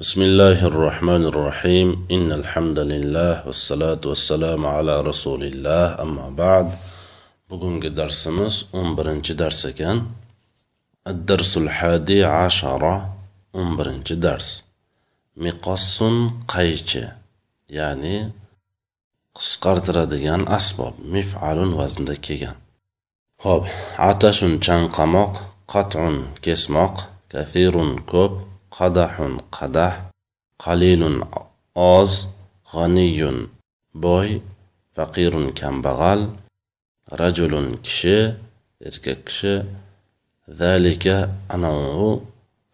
بسم 0.00 0.22
الله 0.22 0.66
الرحمن 0.66 1.24
الرحيم 1.26 2.06
إن 2.10 2.32
الحمد 2.32 2.78
لله 2.78 3.46
والصلاة 3.46 4.00
والسلام 4.06 4.66
على 4.66 5.00
رسول 5.00 5.44
الله 5.44 6.02
أما 6.02 6.28
بعد 6.28 6.68
بقوم 7.50 7.80
درس 7.80 8.28
مس 8.28 8.66
أمبرنج 8.74 9.32
درس 9.32 9.66
كان 9.66 10.06
الدرس 11.06 11.56
الحادي 11.58 12.24
عشرة 12.24 13.16
أمبرنج 13.56 14.12
درس 14.14 14.64
مقص 15.36 16.02
قيچة 16.48 17.16
يعني 17.68 18.32
قسقرت 19.34 19.90
رديان 19.90 20.48
أسباب 20.48 20.94
مفعل 21.04 21.58
وزن 21.58 22.04
دكيان 22.04 22.54
هوب 23.42 23.66
عطش 23.98 24.44
چنقمق 24.44 25.32
قطع 25.68 26.02
كسمق 26.42 26.94
كثير 27.30 28.00
كوب 28.00 28.49
qadahun 28.80 29.32
qadah 29.56 29.94
qalilun 30.64 31.16
oz 31.96 32.12
g'aniyun 32.72 33.38
boy 34.04 34.28
faqirun 34.96 35.46
kambag'al 35.58 36.20
rajulun 37.20 37.68
kishi 37.84 38.18
erkak 38.88 39.20
kishi. 39.26 39.54
Zalika 40.60 41.16
anavu 41.54 42.10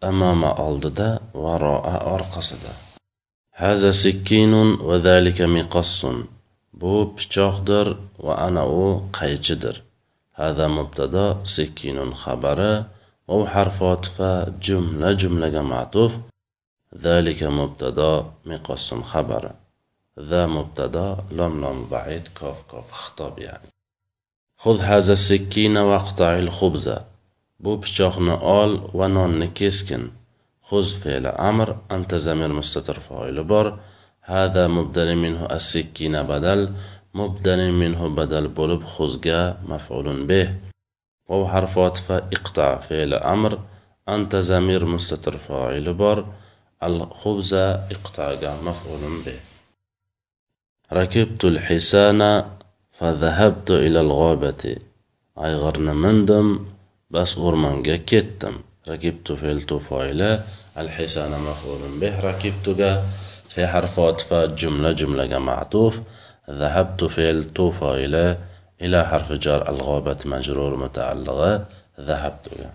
amama 0.09 0.51
oldida 0.67 1.09
varoa 1.43 1.95
orqasida. 2.15 2.71
Haza 3.61 3.91
sikkinun 4.03 4.69
va 4.87 4.95
zalika 5.07 5.45
miqassun. 5.57 6.17
Bu 6.79 6.93
pichoqdir 7.15 7.87
va 8.25 8.33
ana 8.47 8.63
u 8.83 8.85
qaychidir. 9.17 9.75
Hada 10.39 10.65
mubtado 10.77 11.27
sikkinun 11.55 12.11
xabari 12.21 12.73
أو 13.29 13.47
حرف 13.47 13.83
عطف 13.83 14.21
جملة 14.61 15.11
جملة 15.11 15.61
معطوف 15.61 16.17
ذلك 16.97 17.43
مبتدا 17.43 18.25
مقسم 18.45 19.01
خبر. 19.03 19.51
ذا 20.19 20.47
مبتدا 20.47 21.17
لم 21.31 21.65
لم 21.65 21.87
بعيد 21.91 22.27
كاف 22.27 22.63
كاف 22.71 22.91
خطاب 22.91 23.39
يعني. 23.39 23.67
خذ 24.57 24.79
هذا 24.79 25.13
السكين 25.13 25.77
واقطع 25.77 26.39
الخبز. 26.39 26.95
بو 27.59 27.75
بشاخن 27.75 28.29
آل 28.29 28.89
ونون 28.93 29.39
نكيسكن 29.39 30.09
خذ 30.61 30.83
فعل 30.83 31.27
أمر 31.27 31.77
أنت 31.91 32.15
زمير 32.15 32.53
مستتر 32.53 32.99
فاعل 32.99 33.43
بار. 33.43 33.79
هذا 34.21 34.67
مبدل 34.67 35.15
منه 35.15 35.45
السكين 35.45 36.23
بدل. 36.23 36.73
مبدل 37.13 37.71
منه 37.71 38.07
بدل 38.09 38.47
بولب 38.47 38.83
خزجا 38.83 39.57
مفعول 39.67 40.25
به. 40.25 40.66
وو 41.27 41.47
حرف 41.47 41.77
عطف 41.77 42.11
اقطع 42.11 42.77
فعل 42.77 43.13
أمر. 43.13 43.59
أنت 44.09 44.35
زمير 44.35 44.85
مستتر 44.85 45.37
فاعل 45.37 45.93
بار. 45.93 46.25
الخبز 46.83 47.53
اقطع 47.53 48.35
مفعول 48.63 49.01
به. 49.25 49.39
ركبت 50.93 51.45
الحصان 51.45 52.45
فذهبت 52.91 53.71
إلى 53.71 54.01
الغابة. 54.01 54.75
أي 55.37 55.55
غرنمندم 55.55 56.65
بس 57.09 57.37
غرمانجا 57.37 57.97
كتم. 57.97 58.53
ركبت 58.87 59.31
فعل 59.31 59.79
فاعل 59.89 60.43
الحصان 60.77 61.31
مفعول 61.31 61.99
به. 62.01 62.19
ركبت 62.19 62.69
جا 62.69 63.03
في 63.49 63.67
حرف 63.67 63.99
عطف 63.99 64.33
جملة 64.33 64.91
جملة 64.91 65.25
جمع 65.25 65.55
معطوف. 65.55 65.99
ذهبت 66.49 67.03
فعل 67.03 67.43
فاعل 67.81 68.37
إلى 68.81 69.05
حرف 69.05 69.31
جر 69.31 69.69
الغابة 69.69 70.17
مجرور 70.25 70.75
متعلقة. 70.75 71.65
ذهبت 71.99 72.69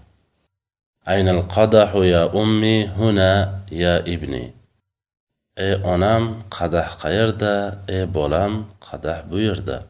أين 1.08 1.28
القدح 1.28 1.94
يا 1.94 2.42
أمي؟ 2.42 2.86
هنا 2.86 3.60
يا 3.72 3.98
ابني. 3.98 4.54
أي 5.58 5.94
أنام 5.94 6.42
قدح 6.50 6.92
قيردا. 6.94 7.82
أي 7.90 8.06
بولام 8.06 8.66
قدح 8.92 9.20
بيردا 9.20 9.82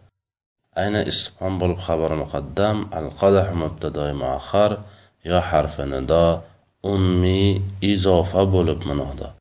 أين 0.78 0.96
اسم 0.96 1.58
بالخبر 1.58 2.14
مقدم 2.14 2.86
القدح 2.94 3.52
مبتدأ 3.52 4.12
مؤخر 4.12 4.78
يا 5.24 5.40
حرف 5.40 5.80
ندا 5.80 6.40
أمي 6.84 7.62
إضافة 7.84 8.42
بولب 8.42 8.88
منادا 8.88 9.32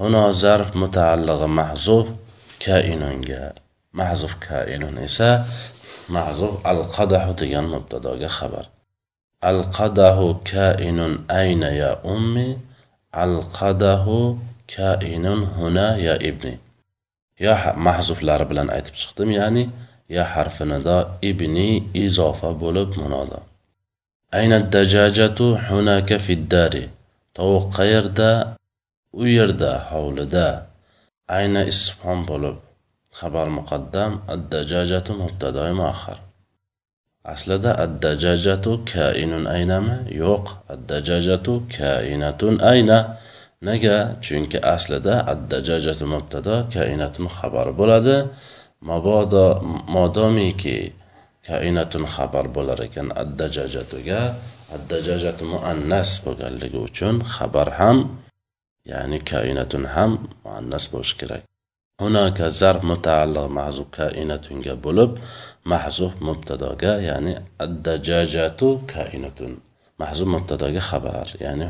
هنا 0.00 0.30
ظرف 0.30 0.76
متعلق 0.76 1.42
محذوف 1.42 2.08
كائنون 2.60 3.20
جاء. 3.20 3.54
محذوف 3.92 4.34
كائنون 4.34 4.98
إسا 4.98 5.44
محذوف 6.08 6.66
القدح 6.66 7.30
ديگر 7.30 7.60
مبتدا 7.60 8.28
خبر. 8.28 8.66
القدح 9.44 10.34
كائن 10.44 11.18
أين 11.30 11.62
يا 11.62 11.98
أمي؟ 12.04 12.58
القدح 13.14 14.34
كائن 14.68 15.26
هنا 15.26 15.96
يا 15.96 16.14
ابني. 16.14 16.58
يا 17.40 17.76
محذوف 17.76 18.22
لار 18.22 18.44
بلان 18.44 18.70
айтып 18.70 18.94
чыктым 18.94 19.30
яни 19.30 19.70
يا 20.10 20.24
حرفنا 20.24 20.78
دا 20.78 21.18
ابني 21.24 21.82
إضافة 21.96 22.52
بولوب 22.52 22.98
منادا. 22.98 23.38
أين 24.34 24.52
الدجاجة؟ 24.52 25.56
هناك 25.56 26.16
في 26.16 26.32
الدار. 26.32 26.88
تو 27.34 27.58
قيردا 27.58 28.54
ويردا 29.12 29.78
حولدا. 29.78 30.66
أين 31.30 31.56
اسفهم 31.56 32.24
بولوب 32.24 32.56
xabar 33.18 33.48
muqaddam 33.58 34.12
ad-dajajatu 34.34 35.12
mubtadoi 35.22 35.72
muaxar 35.80 36.18
aslida 37.24 37.70
addajajatu 37.84 38.72
kainun 38.92 39.44
aynami? 39.56 39.96
Yo'q 40.22 40.46
addajajatu 40.74 41.52
kainatun 41.76 42.54
ayna. 42.72 42.98
Nega? 43.62 43.96
Chunki 44.24 44.58
aslida 44.74 45.14
addajajatu 45.32 46.04
mubtado 46.14 46.54
kainatun 46.74 47.26
xabar 47.36 47.66
bo'ladi. 47.78 48.16
Mabodo 48.88 49.46
modomiki 49.94 50.78
kainatun 51.46 52.04
xabar 52.14 52.46
bo'lar 52.56 52.78
ekan 52.86 53.08
addajajatuga 53.22 54.20
addajajatu 54.76 55.42
muannas 55.52 56.10
bo'lganligi 56.24 56.78
uchun 56.88 57.14
xabar 57.34 57.68
ham 57.78 57.96
ya'ni 58.90 59.18
kainatun 59.30 59.84
ham 59.94 60.10
muannas 60.44 60.84
bo'lishi 60.92 61.16
kerak. 61.20 61.42
هناك 62.00 62.42
ظرف 62.42 62.84
متعلق 62.84 63.46
محذوف 63.46 63.86
كائنة 63.92 64.40
بولب 64.84 65.18
محذوف 65.66 66.12
مبتداga 66.22 66.92
ya'ni 67.08 67.40
الدجاجة 67.60 68.78
كائنة. 68.88 69.56
محذوف 70.00 70.28
مبتداga 70.28 70.78
خبر 70.78 71.26
يعني 71.40 71.68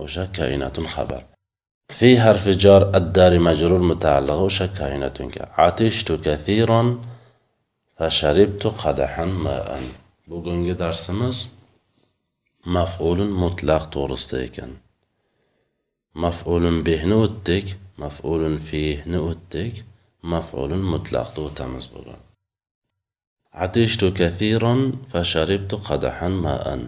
o'sha 0.00 0.20
كائنة 0.32 0.86
خبر. 0.86 1.24
في 1.88 2.20
حرف 2.20 2.48
جار 2.48 2.96
الدار 2.96 3.38
مجرور 3.38 3.82
متعلق 3.82 4.48
o'sha 4.48 4.64
كائنة 4.78 5.30
عطشت 5.58 6.12
كثيرا 6.12 6.98
فشربت 7.98 8.66
قدحا 8.66 9.24
ماء. 9.24 9.80
bugungi 10.30 10.74
darsimiz 10.82 11.36
maf'ulun 12.76 13.30
mutlaq 13.42 13.84
to'g'risida 13.94 14.38
ekan 14.48 14.70
maf'ulun 16.22 16.76
behni 16.86 17.16
maf'ulun 18.02 18.56
fihni 18.68 19.18
o'tdik 19.30 19.74
maf'ulun 20.32 20.82
mutlaqni 20.92 21.40
o'tamiz 21.48 21.86
bugun 21.94 22.20
atishtu 23.52 24.14
kathiron 24.14 24.80
fasharibtu 25.12 25.76
qadahan 25.88 26.34
ma'an. 26.46 26.82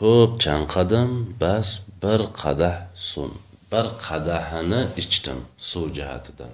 Ko'p 0.00 0.30
chanqadim 0.44 1.10
bas 1.40 1.68
bir 2.02 2.20
qadah 2.42 2.76
suv 3.10 3.32
bir 3.72 3.86
qadahini 4.06 4.82
ichdim 5.02 5.38
suv 5.70 5.86
jihatidan 5.96 6.52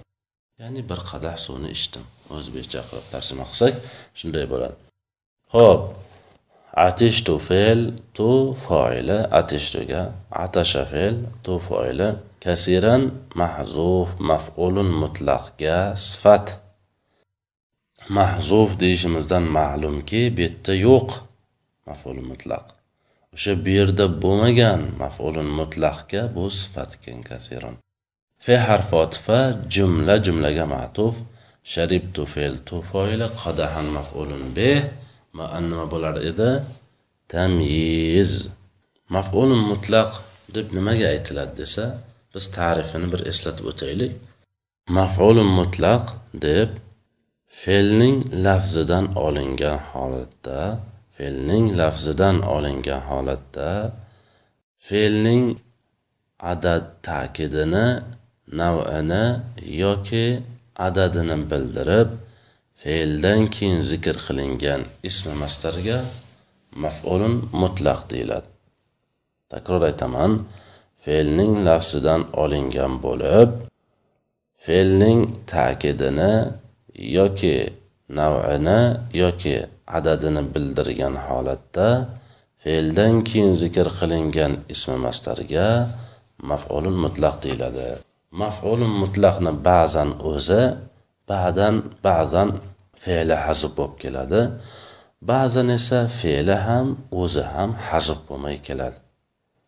ya'ni 0.60 0.82
bir 0.90 1.00
qadah 1.10 1.36
suvni 1.46 1.70
ichdim. 1.76 2.04
O'zbekcha 2.36 2.80
qilib 2.88 3.06
tarjima 3.14 3.44
qilsak 3.50 3.74
shunday 4.18 4.44
bo'ladi. 4.52 4.76
Ho'p. 5.54 5.82
Atishtu 6.88 7.34
fe'l 7.48 7.80
tu 8.16 8.30
foili 8.66 9.18
atishtuga 9.40 10.02
atasha 10.44 10.82
fe'l 10.92 11.16
tu 11.44 11.54
foili 11.68 12.08
kasiran 12.44 13.02
mahzuf 13.40 14.08
maf'ulun 14.30 14.90
mutlaqga 15.02 15.76
sifat. 16.06 16.46
Mahzuf 18.18 18.70
deyishimizdan 18.82 19.44
ma'lumki 19.58 20.20
bu 20.34 20.40
yerda 20.46 20.74
yo'q 20.86 21.08
maf'ul 21.88 22.20
mutlaq. 22.30 22.64
O'sha 23.34 23.52
bu 23.64 23.70
yerda 23.78 24.04
bo'lmagan 24.22 24.80
maf'ulun 25.02 25.48
mutlaqga 25.60 26.20
bu 26.36 26.44
sifat 26.60 26.90
ekan 26.96 27.20
kasirun 27.30 27.76
fe 28.44 28.54
harfi 28.66 28.94
otifa 29.04 29.38
jumla 29.74 30.14
jumlaga 30.26 30.64
ma'tuf. 30.74 31.14
Sharibtu 31.72 32.22
fe'l 32.34 32.54
tufoyli 32.68 33.26
qadahan 33.42 33.86
maf'ulun 33.98 34.44
bih 34.56 34.80
nima 35.68 35.84
bo'lar 35.92 36.16
edi 36.30 36.50
tamyiz. 37.32 38.32
Maf'ulun 39.14 39.62
mutlaq 39.70 40.10
deb 40.54 40.66
nimaga 40.76 41.06
aytiladi 41.14 41.54
desa 41.60 41.84
biz 42.38 42.46
ta'rifini 42.58 43.08
bir 43.12 43.20
eslatib 43.30 43.66
o'taylik. 43.72 44.12
Maf'ulun 44.98 45.50
mutlaq 45.60 46.04
deb 46.46 46.70
fe'lning 47.62 48.16
lafzidan 48.46 49.06
olingan 49.26 49.80
holatda 49.92 50.60
fe'lning 51.16 51.64
lafzidan 51.80 52.36
olingan 52.56 53.02
holatda 53.10 53.70
fe'lning 54.88 55.44
adad 56.52 56.84
ta'kidini 57.08 57.86
nav'ini 58.60 59.24
yoki 59.84 60.26
adadini 60.88 61.36
bildirib 61.50 62.10
fe'ldan 62.82 63.40
keyin 63.54 63.80
zikr 63.90 64.16
qilingan 64.26 64.80
ismi 65.08 65.34
mastarga 65.42 65.98
maf'ulun 66.84 67.34
mutlaq 67.62 68.00
deyiladi. 68.12 68.48
Takror 69.52 69.82
aytaman 69.90 70.32
fe'lning 71.08 71.54
lafzidan 71.66 72.22
olingan 72.42 72.94
bo'lib 73.04 73.50
fe'lning 74.64 75.20
ta'kidini 75.52 76.32
yoki 77.18 77.56
nav'ini 78.18 78.80
yoki 79.22 79.56
adadini 79.98 80.42
bildirgan 80.54 81.14
holatda 81.26 81.88
fe'ldan 82.62 83.14
keyin 83.28 83.52
zikr 83.62 83.86
qilingan 83.98 84.52
ismi 84.74 84.96
mastarga 85.06 85.68
maf'ulun 86.50 86.96
mutlaq 87.04 87.34
deyiladi. 87.44 87.88
Maf'ulun 88.42 88.92
mutlaqni 89.02 89.52
ba'zan 89.68 90.10
o'zi 90.32 90.62
ba'dan 91.30 91.74
ba'zan 92.06 92.48
fe'li 93.02 93.36
hazb 93.46 93.72
bo'lib 93.78 93.94
keladi. 94.02 94.40
Ba'zan 95.30 95.68
esa 95.78 96.00
fe'li 96.20 96.56
ham 96.66 96.86
o'zi 97.22 97.42
ham 97.54 97.70
hazb 97.88 98.18
bo'lmay 98.28 98.56
keladi. 98.68 98.98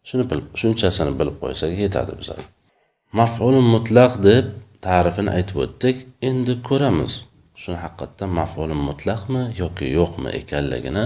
Shuni 0.09 0.25
bilib 0.31 0.47
shunchasini 0.61 1.13
bilib 1.21 1.37
qo'ysak 1.43 1.73
yetadi 1.85 2.13
bizga 2.21 2.37
maf'ulun 3.21 3.67
mutlaq 3.75 4.13
deb 4.29 4.45
ta'rifini 4.87 5.31
aytib 5.39 5.57
o'tdik 5.65 5.97
endi 6.29 6.53
ko'ramiz 6.69 7.13
shuni 7.63 7.79
haqiqatdan 7.85 8.31
maf'ulun 8.41 8.81
mutlaqmi 8.89 9.43
yoki 9.63 9.87
yo'qmi 9.99 10.29
ekanligini 10.41 11.05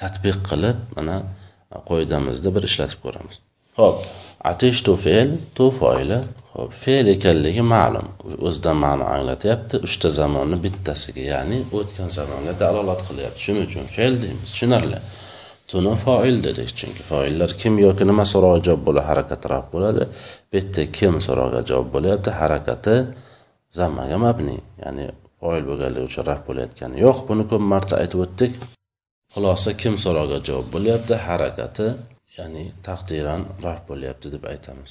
tadbiq 0.00 0.38
qilib 0.48 0.78
mana 0.96 1.16
qoidamizda 1.90 2.48
bir 2.54 2.62
ishlatib 2.70 3.00
ko'ramiz. 3.04 3.36
Ho'p 3.78 3.98
atishtu 4.50 4.92
fe'l 5.04 5.30
tu 5.56 5.66
foili 5.80 6.18
ho'p 6.54 6.72
fe'l 6.84 7.06
ekanligi 7.16 7.62
ma'lum. 7.74 8.06
O'zidan 8.48 8.76
ma'no 8.84 9.06
anglatyapti 9.16 9.82
uchta 9.86 10.08
zamonni 10.20 10.58
bittasiga 10.64 11.24
ya'ni 11.32 11.58
o'tgan 11.78 12.08
zamonga 12.18 12.54
dalolat 12.62 13.00
qilyapti. 13.08 13.40
Shuning 13.46 13.64
uchun 13.70 13.86
fe'l 13.96 14.14
deymiz 14.22 14.48
tushunarli. 14.52 14.98
Tuni 15.70 15.94
foil 16.04 16.36
dedik 16.46 16.70
chunki 16.78 17.02
foillar 17.10 17.50
kim 17.60 17.74
yoki 17.86 18.04
nima 18.10 18.24
so'rog'iga 18.32 18.62
javob 18.66 18.82
bo'ladi 18.88 19.06
harakat 19.10 19.42
raf 19.52 19.66
bo'ladi. 19.74 20.02
Bu 20.48 20.54
yerda 20.58 20.82
kim 20.98 21.14
so'rog'iga 21.26 21.62
javob 21.70 21.88
bo'lyapti 21.94 22.30
harakati 22.40 22.94
zammaga 23.78 24.16
mabni. 24.24 24.56
Ya'ni 24.84 25.06
foil 25.40 25.62
bo'lganligi 25.70 26.06
uchun 26.10 26.24
raf 26.30 26.40
bo'layotgani 26.48 26.96
yo'q. 27.04 27.18
Buni 27.28 27.44
ko'p 27.50 27.62
marta 27.72 27.94
aytib 28.02 28.20
o'tdik. 28.26 28.52
Xulosa 29.34 29.70
kim 29.82 29.94
so'rog'iga 30.04 30.38
javob 30.48 30.66
bo'lyapti 30.74 31.14
harakati 31.26 31.86
ya'ni 32.38 32.64
taqdiran 32.86 33.42
raf 33.66 33.80
bo'lyapti 33.90 34.26
deb 34.34 34.44
aytamiz. 34.52 34.90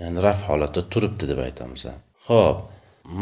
Ya'ni 0.00 0.18
raf 0.26 0.40
holatda 0.48 0.80
turibdi 0.92 1.24
deb 1.32 1.40
aytamiz 1.48 1.82
ho'p 2.28 2.58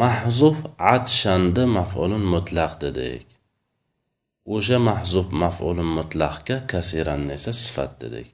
mahzuf 0.02 0.56
atshandi 0.94 1.62
maf'ulun 1.78 2.24
mutlaq 2.34 2.72
dedik. 2.84 3.35
O'sha 4.54 4.78
mahzub 4.88 5.28
maf'ulun 5.42 5.90
mutlaqga 5.98 6.56
kasiranni 6.72 7.32
esa 7.38 7.52
sifat 7.62 7.92
dedik. 8.02 8.28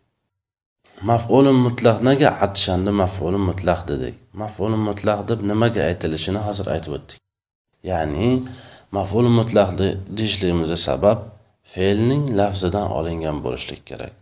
Maf'ulun 1.10 1.58
mutlaq 1.66 1.98
nega 2.08 2.30
atshanda 2.46 2.90
maf'ulun 3.02 3.42
mutlaq 3.50 3.80
dedik? 3.90 4.14
Maf'ulun 4.42 4.82
mutlaq 4.88 5.20
deb 5.30 5.40
nimaga 5.50 5.80
aytilishini 5.90 6.40
hozir 6.46 6.66
aytib 6.74 6.92
o'tdik. 6.98 7.18
Ya'ni 7.90 8.28
maf'ul 8.96 9.26
mutlaq 9.38 9.70
deyishligimizga 10.18 10.78
sabab 10.88 11.18
fe'lning 11.74 12.22
lafzidan 12.38 12.86
olingan 12.98 13.38
bo'lishlik 13.44 13.82
kerak. 13.90 14.14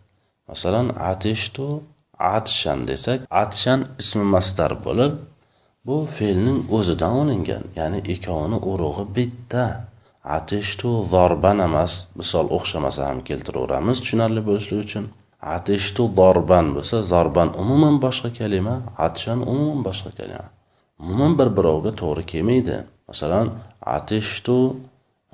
Masalan 0.49 0.87
atishtu 1.11 1.67
atshan 2.35 2.79
desak 2.89 3.19
atshan 3.43 3.79
ismi 4.01 4.25
mastar 4.35 4.71
bo'lib 4.85 5.13
bu 5.87 5.95
fe'lning 6.17 6.59
o'zidan 6.77 7.13
olingan 7.21 7.63
ya'ni 7.79 7.99
ikkovini 8.13 8.57
urug'i 8.71 9.05
bitta. 9.17 9.65
Atishtu 10.23 11.03
zorban 11.03 11.59
emas. 11.59 12.07
Misol 12.15 12.47
o'xshamasa 12.57 13.07
ham 13.09 13.19
keltiraveramiz 13.29 13.97
tushunarli 14.03 14.41
bo'lishligi 14.47 14.83
uchun. 14.87 15.05
Atishtu 15.55 16.03
zorban 16.19 16.65
bo'lsa 16.75 16.97
zorban 17.11 17.49
umuman 17.61 17.95
boshqa 18.05 18.29
kalima 18.39 18.75
atshan 19.07 19.39
umuman 19.51 19.81
boshqa 19.87 20.11
kalima. 20.19 20.47
Umuman 21.01 21.33
bir 21.39 21.49
birovga 21.57 21.91
to'g'ri 22.01 22.23
kelmaydi. 22.31 22.77
Masalan 23.09 23.47
atishtu 23.97 24.57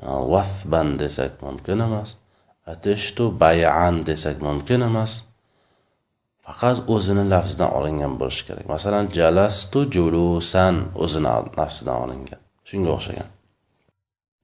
e, 0.04 0.08
vasban 0.34 0.88
desak 1.00 1.32
mumkin 1.46 1.80
emas. 1.88 2.10
Atishtu 2.74 3.24
bayan 3.40 3.96
desak 4.08 4.38
mumkin 4.48 4.82
emas. 4.90 5.12
Faqat 6.46 6.78
o'zini 6.96 7.24
lafzidan 7.34 7.70
olingan 7.78 8.14
bo'lishi 8.20 8.44
kerak. 8.48 8.66
Masalan 8.76 9.06
jalastu 9.18 9.80
julusan 9.96 10.76
o'zini 11.04 11.32
nafsidan 11.60 11.98
olingan. 12.04 12.42
Shunga 12.70 12.92
o'xshagan. 12.98 13.37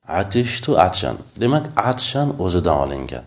Atishtu 0.08 0.80
atshan 0.80 1.18
demak 1.42 1.66
atshan 1.76 2.30
o'zidan 2.40 2.78
olingan. 2.84 3.26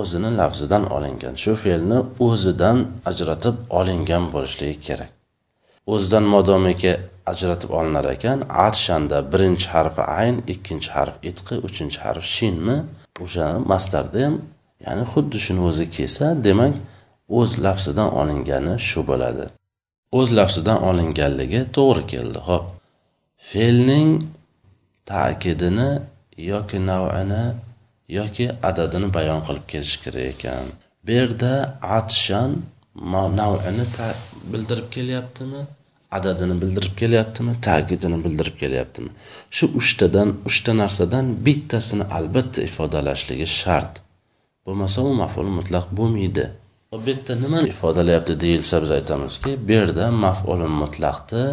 O'zini 0.00 0.30
lafzidan 0.36 0.84
olingan. 0.96 1.34
Shu 1.42 1.52
fe'lni 1.64 1.98
o'zidan 2.26 2.78
ajratib 3.10 3.56
olingan 3.78 4.24
bo'lishligi 4.34 4.80
kerak. 4.86 5.12
O'zidan 5.86 6.24
modomiki 6.34 6.92
ajratib 7.32 7.70
olinar 7.78 8.06
ekan 8.14 8.38
atshanda 8.66 9.18
birinchi 9.32 9.68
harfi 9.74 10.02
ayn 10.20 10.36
ikkinchi 10.54 10.90
harf 10.96 11.16
itqi 11.30 11.54
uchinchi 11.68 11.98
harf 12.04 12.24
shinmi? 12.36 12.76
O'sha 13.24 13.46
mastarda 13.70 14.20
ham 14.26 14.34
ya'ni 14.86 15.04
xuddi 15.12 15.38
shuni 15.46 15.62
o'zi 15.68 15.86
kelsa 15.96 16.26
demak 16.46 16.74
o'z 17.38 17.50
lafzidan 17.64 18.08
olingani 18.20 18.74
shu 18.88 19.00
bo'ladi. 19.10 19.46
O'z 20.18 20.28
lafzidan 20.38 20.78
olinganligi 20.90 21.60
to'g'ri 21.76 22.02
keldi 22.12 22.40
ho'p. 22.48 22.73
Fe'lning 23.36 24.10
ta'kidini 25.06 25.90
yoki 26.36 26.78
nav'ini 26.86 27.44
yoki 28.18 28.46
adadini 28.62 29.08
bayon 29.14 29.40
qilib 29.46 29.66
kelish 29.72 29.96
kerak 30.04 30.26
ekan. 30.34 30.66
Bu 31.06 31.10
yerda 31.18 31.52
atshan 31.98 32.50
nav'ini 33.40 33.84
bildirib 34.52 34.88
kelyaptimi 34.96 35.62
adadini 36.18 36.54
bildirib 36.62 36.94
kelyaptimi 37.02 37.52
ta'kidini 37.68 38.18
bildirib 38.24 38.56
kelyaptimi? 38.62 39.10
Shu 39.56 39.64
uchtadan 39.80 40.28
uchta 40.48 40.72
narsadan 40.82 41.26
bittasini 41.46 42.04
albatta 42.18 42.60
ifodalashligi 42.68 43.46
shart. 43.60 43.94
Bo'lmasa 44.66 44.98
u 45.08 45.12
maf'ul 45.22 45.48
mutlaq 45.58 45.86
bo'lmaydi. 45.98 46.46
Bu 46.92 46.98
yerda 47.10 47.34
nimani 47.44 47.68
ifodalayapti 47.74 48.34
deyilsa 48.44 48.82
biz 48.82 48.90
aytamizki 48.98 49.50
bu 49.66 49.72
yerda 49.78 50.04
maf'ul 50.24 50.60
mutlaqni 50.82 51.44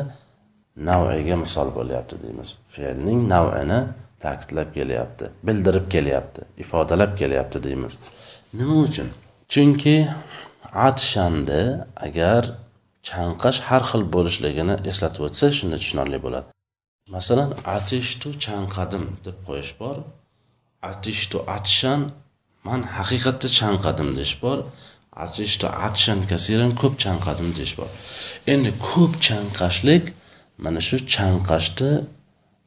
nav'iga 0.77 1.35
misol 1.43 1.69
bo'lyapti 1.77 2.15
deymiz. 2.23 2.49
Fe'lning 2.73 3.19
nav'ini 3.33 3.79
ta'kidlab 4.23 4.69
kelyapti 4.77 5.25
bildirib 5.47 5.85
kelyapti 5.95 6.41
ifodalab 6.63 7.17
kelyapti 7.21 7.63
deymiz. 7.63 7.93
Nima 8.53 8.75
uchun? 8.87 9.09
Chunki 9.53 9.95
atshanni 10.87 11.63
agar 12.07 12.43
chanqash 13.09 13.59
har 13.67 13.83
xil 13.89 14.03
bo'lishligini 14.15 14.75
eslatib 14.91 15.23
o'tsa 15.27 15.47
shunda 15.57 15.77
tushunarli 15.81 16.19
bo'ladi. 16.25 16.49
Masalan 17.15 17.49
atishtu 17.77 18.29
chanqadim 18.45 19.05
deb 19.25 19.37
qo'yish 19.47 19.73
bor. 19.81 19.97
Atishtu 20.91 21.37
atshan 21.57 22.01
man 22.67 22.81
haqiqatda 22.97 23.47
chanqadim 23.59 24.09
deyish 24.17 24.35
bor. 24.43 24.57
Atishtu 25.25 25.67
atshan 25.87 26.19
kasiran 26.31 26.71
ko'p 26.81 26.93
chanqadim 27.03 27.49
deyish 27.57 27.75
bor. 27.79 27.89
Endi 28.53 28.71
ko'p 28.89 29.13
chanqashlik 29.27 30.03
mana 30.63 30.79
shu 30.87 30.97
chanqashni 31.15 31.91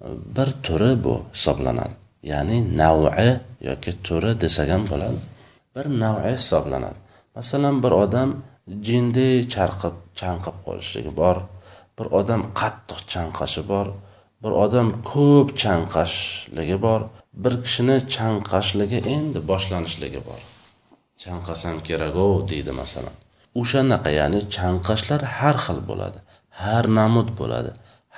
e, 0.05 0.09
bir 0.37 0.49
turi 0.65 0.93
bu 1.05 1.15
hisoblanadi. 1.35 1.95
Ya'ni 2.33 2.59
nav'i 2.81 3.31
yoki 3.69 3.93
turi 4.07 4.31
desak 4.43 4.69
ham 4.75 4.83
bo'ladi. 4.93 5.19
Bir 5.75 5.87
nav'i 6.03 6.31
hisoblanadi. 6.39 6.99
Masalan 7.37 7.77
bir 7.85 7.93
odam 8.05 8.31
jinday 8.89 9.35
charqib 9.55 9.95
chanqib 10.21 10.57
qolishligi 10.67 11.13
bor. 11.23 11.37
Bir 11.99 12.07
odam 12.21 12.43
qattiq 12.61 13.01
chanqashi 13.13 13.63
bor. 13.73 13.87
Bir 14.43 14.53
odam 14.65 14.89
ko'p 15.11 15.49
chanqashligi 15.63 16.77
bor. 16.87 17.01
Bir 17.43 17.55
kishini 17.65 17.97
chanqashligi 18.17 18.99
endi 19.15 19.39
boshlanishligi 19.51 20.21
bor. 20.29 20.41
Chanqasam 21.23 21.77
kerak-ov 21.89 22.33
deydi 22.51 22.73
masalan. 22.81 23.15
O'shanaqa 23.61 24.11
ya'ni 24.21 24.41
chanqashlar 24.57 25.21
har 25.39 25.57
xil 25.65 25.79
bo'ladi. 25.91 26.19
Har 26.63 26.85
namud 26.99 27.29
bo'ladi. 27.41 27.71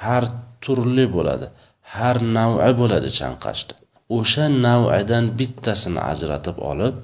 Har 0.05 0.25
turli 0.65 1.07
bo'ladi 1.17 1.47
har 1.95 2.17
nav'i 2.37 2.73
bo'ladi 2.81 3.11
chanqashda. 3.21 3.75
O'sha 4.19 4.47
nav'idan 4.67 5.25
bittasini 5.39 6.01
ajratib 6.13 6.57
olib 6.71 6.95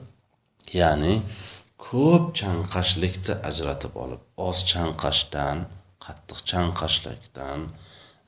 ya'ni 0.81 1.15
ko'p 1.87 2.25
chanqashlikni 2.41 3.35
ajratib 3.51 3.93
olib 4.05 4.21
oz 4.49 4.59
chanqashdan 4.73 5.57
qattiq 6.05 6.39
chanqashlikdan 6.51 7.61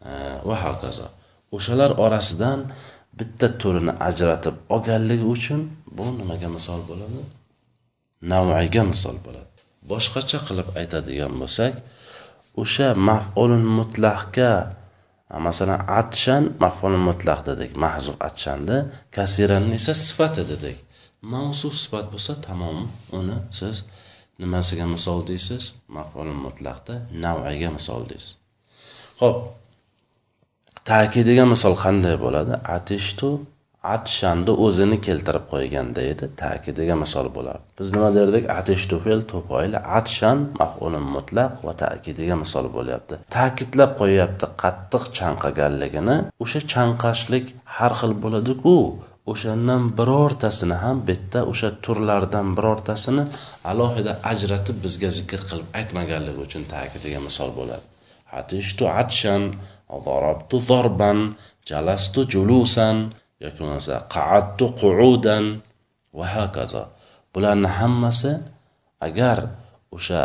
e, 0.09 0.11
va 0.49 0.57
hokazo. 0.65 1.07
O'shalar 1.57 1.91
orasidan 2.05 2.61
bitta 3.19 3.47
turini 3.61 3.93
ajratib 4.09 4.55
olganligi 4.75 5.27
uchun 5.37 5.61
bu 5.97 6.07
nimaga 6.19 6.49
misol 6.57 6.81
bo'ladi? 6.91 7.21
Navaga 8.33 8.83
misol 8.93 9.17
bo'ladi. 9.27 9.51
Boshqacha 9.91 10.39
qilib 10.47 10.69
aytadigan 10.81 11.33
bo'lsak 11.41 11.75
o'sha 12.63 12.89
maf'ulun 13.09 13.65
mutlaqga 13.79 14.53
masalan 15.47 15.81
atshan 16.01 16.45
maf'ulun 16.65 17.03
mutlaq 17.09 17.41
dedik 17.49 17.71
mahzuf 17.85 18.17
atshanni 18.29 18.79
kasiranni 19.17 19.75
esa 19.81 19.95
sifati 20.05 20.43
dedik. 20.53 20.79
Mavsuf 21.33 21.75
sifat 21.83 22.07
bo'lsa 22.13 22.33
tamom 22.47 22.79
uni 23.19 23.37
siz 23.59 23.77
nimasiga 24.41 24.87
misol 24.95 25.21
deysiz? 25.31 25.63
Maf'ulun 25.97 26.39
mutlaqda 26.47 26.95
nav'iga 27.25 27.71
misol 27.79 28.03
deysiz. 28.11 28.37
Ho'p 29.21 29.37
ta'kidiga 30.91 31.45
misol 31.55 31.75
qanday 31.85 32.17
bo'ladi? 32.25 32.55
Atishtu 32.77 33.31
atshanni 33.95 34.53
o'zini 34.67 34.99
keltirib 35.07 35.47
qo'yganda 35.53 36.03
edi 36.13 36.29
ta'kidiga 36.43 36.97
misol 37.05 37.29
bo'lardi. 37.37 37.65
Biz 37.81 37.89
nima 37.95 38.11
derdik? 38.19 38.45
Atishtufel 38.59 39.21
to'poyli 39.33 39.79
atshan 39.99 40.39
maf'ulun 40.61 41.07
mutlaq 41.17 41.53
va 41.67 41.75
ta'kidiga 41.85 42.37
misol 42.45 42.67
bo'lyapti. 42.77 43.21
Ta'kidlab 43.37 43.93
qo'yyapti 44.01 44.47
qattiq 44.63 45.05
chanqaganligini. 45.19 46.17
O'sha 46.45 46.61
chanqashlik 46.75 47.47
har 47.77 47.93
xil 48.01 48.13
bo'ladiku. 48.25 48.77
O'shandan 49.33 49.83
birortasini 49.99 50.77
ham 50.85 50.97
bitta 51.09 51.41
o'sha 51.53 51.69
turlardan 51.85 52.49
birortasini 52.57 53.25
alohida 53.71 54.13
ajratib 54.33 54.77
bizga 54.85 55.11
zikr 55.19 55.41
qilib 55.49 55.69
aytmaganligi 55.81 56.41
uchun 56.47 56.63
ta'kidiga 56.75 57.21
misol 57.29 57.51
bo'ladi. 57.59 57.85
Atishtu 58.41 58.85
atshan 59.03 59.43
darabtu 60.07 60.57
zorban 60.71 61.19
jalastu 61.71 62.21
julusan 62.35 62.97
yoki 63.45 63.59
bo'lmasa 63.63 63.95
qaattu 64.15 64.65
qu'udan 64.79 65.45
va 66.19 66.27
hokazo. 66.37 66.85
Bularni 67.33 67.71
hammasi 67.79 68.33
agar 69.07 69.39
o'sha 69.97 70.23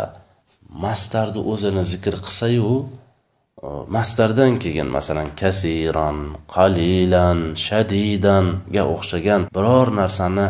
mastarni 0.84 1.40
o'zini 1.52 1.82
zikr 1.92 2.14
qilsayu 2.26 2.70
mastardan 3.96 4.52
keyin 4.62 4.88
masalan 4.96 5.28
kasiron 5.40 6.18
qalilan 6.56 7.38
shadidanga 7.66 8.82
o'xshagan 8.94 9.42
biror 9.56 9.88
narsani 10.00 10.46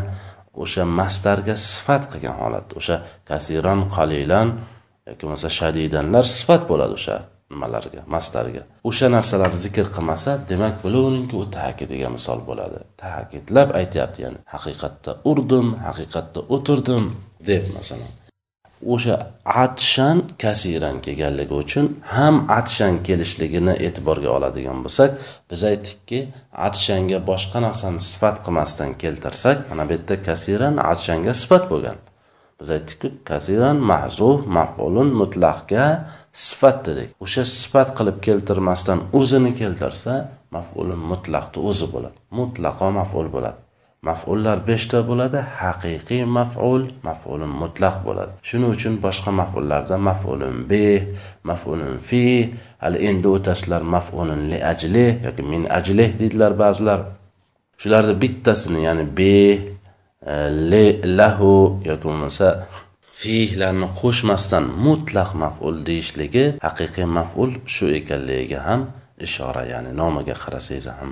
o'sha 0.62 0.82
mastarga 1.00 1.54
sifat 1.68 2.02
qilgan 2.12 2.34
holatda 2.40 2.72
o'sha 2.80 2.96
kasiron 3.30 3.80
qalilan 3.96 4.48
yoki 5.08 5.22
bo'lmasa 5.24 5.48
shadidanlar 5.58 6.24
sifat 6.38 6.62
bo'ladi 6.70 6.94
o'sha 7.00 7.16
nimalarga 7.52 8.02
mastarga 8.14 8.62
o'sha 8.90 9.08
narsalarni 9.16 9.60
zikr 9.66 9.86
qilmasa 9.96 10.30
demak 10.50 10.74
bilaveringki 10.84 11.36
u 11.42 11.44
ta'kidiga 11.58 12.08
misol 12.16 12.40
bo'ladi. 12.48 12.78
Ta'kidlab 13.02 13.68
aytyapti 13.80 14.18
ya'ni 14.24 14.40
haqiqatda 14.54 15.10
urdim 15.30 15.68
haqiqatda 15.86 16.40
o'tirdim 16.54 17.04
deb 17.50 17.64
masalan. 17.76 18.10
O'sha 18.94 19.16
atshan 19.64 20.18
kasiran 20.42 20.96
kelganligi 21.06 21.54
uchun 21.64 21.86
ham 22.16 22.34
atshan 22.58 22.94
kelishligini 23.08 23.74
e'tiborga 23.86 24.30
oladigan 24.36 24.78
bo'lsak 24.84 25.10
biz 25.50 25.60
aytdikki 25.70 26.20
atshanga 26.68 27.18
boshqa 27.30 27.58
narsani 27.66 28.00
sifat 28.10 28.36
qilmasdan 28.44 28.90
keltirsak 29.02 29.56
mana 29.70 29.82
bu 29.88 29.92
yerda 29.96 30.16
kasiran 30.28 30.74
atshanga 30.92 31.32
sifat 31.42 31.64
bo'lgan. 31.72 31.98
Biz 32.60 32.70
aytdikku 32.76 33.08
kasiran 33.28 33.76
mahzuf 33.92 34.38
maf'ulun 34.58 35.08
mutlaqga 35.20 35.84
sifat 36.46 36.78
dedik. 36.86 37.08
O'sha 37.24 37.44
sifat 37.58 37.88
qilib 37.98 38.18
keltirmasdan 38.26 38.98
o'zini 39.18 39.52
keltirsa 39.60 40.12
maf'ulun 40.56 41.00
mutlaqni 41.10 41.58
o'zi 41.70 41.86
bo'ladi. 41.94 42.16
Mutlaqo 42.38 42.86
maf'ul 43.00 43.28
bo'ladi. 43.34 43.58
Maf'ullar 44.08 44.58
beshta 44.68 44.98
bo'ladi 45.08 45.38
haqiqiy 45.60 46.22
maf'ul 46.38 46.82
maf'ulun 47.08 47.52
mutlaq 47.62 47.96
bo'ladi. 48.06 48.32
Shuning 48.48 48.70
uchun 48.76 48.94
boshqa 49.04 49.30
maf'ullarda 49.40 49.96
maf'ulun 50.08 50.54
bi 50.70 50.84
maf'ulun 51.50 51.94
fi 52.08 52.22
hali 52.82 52.98
endi 53.08 53.28
o'tasizlar 53.36 53.82
maf'ulun 53.94 54.40
li 54.50 54.58
ajli 54.72 55.06
yoki 55.26 55.42
min 55.52 55.62
ajli 55.78 56.06
deydilar 56.20 56.52
ba'zilar. 56.62 57.00
Shularni 57.80 58.14
bittasini 58.22 58.80
ya'ni 58.86 59.04
be 59.18 59.34
Э, 60.26 60.50
lahu 61.18 61.80
yoki 61.88 62.04
bo'lmasa 62.04 62.48
fe'llarni 63.20 63.88
qo'shmasdan 64.00 64.64
mutlaq 64.86 65.30
maf'ul 65.42 65.76
deyishligi 65.88 66.44
haqiqiy 66.66 67.06
maf'ul 67.18 67.50
shu 67.74 67.86
ekanligiga 67.98 68.58
ham 68.68 68.80
ishora 69.26 69.62
ya'ni 69.72 69.92
nomiga 70.00 70.36
qarasangiz 70.42 70.86
ham. 70.98 71.10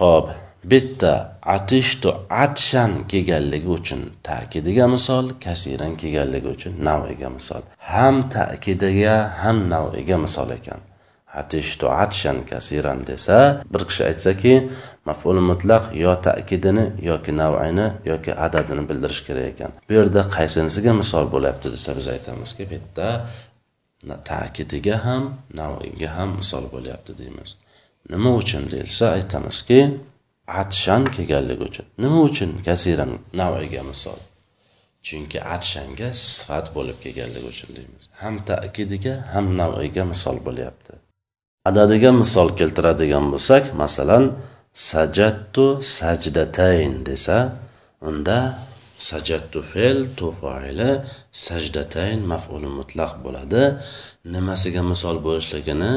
Ho'p 0.00 0.26
bitta 0.70 1.12
atishtu 1.56 2.10
atshan 2.44 2.92
kelganligi 3.10 3.70
uchun 3.78 4.02
ta'kidiga 4.28 4.86
misol 4.94 5.24
kasiran 5.44 5.92
kelganligi 6.00 6.48
uchun 6.56 6.74
naviga 6.88 7.28
misol. 7.36 7.62
Ham 7.92 8.16
ta'kidiga 8.36 9.16
ham 9.42 9.56
naviga 9.74 10.16
misol 10.24 10.50
ekan. 10.58 10.80
Atishtu 11.34 11.86
atshan 11.90 12.44
kasiran 12.50 13.06
desa 13.06 13.62
bir 13.72 13.82
kishi 13.88 14.04
aytsaki 14.10 14.70
maf'ul 15.04 15.40
mutlaq 15.50 15.84
yo 16.04 16.12
ta'kidini 16.26 16.84
yoki 17.10 17.32
nav'ini 17.36 17.86
yoki 18.10 18.34
adadini 18.46 18.88
bildirish 18.88 19.22
kerak 19.26 19.46
ekan. 19.52 19.70
Bu 19.88 19.92
yerda 19.98 20.20
qaysinisiga 20.36 20.92
misol 21.02 21.24
bo'lyapti 21.34 21.72
desa 21.74 21.96
biz 21.98 22.06
aytamizki 22.14 22.62
bu 22.70 22.74
yerda 22.76 23.08
ta'kidiga 24.30 24.96
ham 25.06 25.24
nav'iga 25.60 26.08
ham 26.16 26.30
misol 26.40 26.64
bo'lyapti 26.74 27.12
deymiz. 27.20 27.50
Nima 28.10 28.30
uchun 28.40 28.70
deyilsa 28.70 29.04
aytamizki 29.16 29.80
atshan 30.60 31.04
kelganligi 31.04 31.62
uchun. 31.70 31.86
Nima 31.98 32.20
uchun 32.28 32.50
kasiran 32.66 33.12
naviga 33.40 33.82
misol? 33.90 34.20
Chunki 35.06 35.38
atshanga 35.54 36.08
sifat 36.12 36.66
bo'lib 36.76 36.96
kelganligi 37.04 37.48
uchun 37.54 37.70
deymiz. 37.76 38.04
Ham 38.20 38.34
ta'kidiga 38.48 39.14
ham 39.32 39.46
naviga 39.60 40.04
misol 40.12 40.36
bo'lyapti. 40.46 40.92
Adadiga 41.68 42.10
misol 42.22 42.48
keltiradigan 42.58 43.24
bo'lsak 43.32 43.64
masalan 43.82 44.24
sajattu 44.90 45.66
sajdatayn 45.98 46.94
desa 47.08 47.38
unda 48.08 48.38
sajattu 49.10 49.58
fe'l 49.72 49.98
to'foili 50.18 50.90
sajdatayn 51.46 52.20
maf'uli 52.32 52.70
mutlaq 52.78 53.12
bo'ladi. 53.24 53.62
Nimasiga 54.34 54.82
misol 54.92 55.16
bo'lishligini 55.26 55.92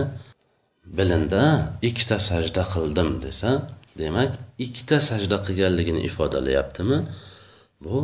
bilinda 0.97 1.43
ikkita 1.89 2.17
sajda 2.29 2.63
qildim 2.73 3.09
desa 3.25 3.49
demak 4.01 4.31
ikkita 4.65 4.97
sajda 5.09 5.37
qilganligini 5.45 6.01
ifodalayaptimi 6.09 6.97
bu 7.83 7.97